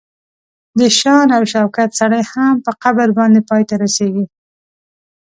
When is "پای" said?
3.49-3.63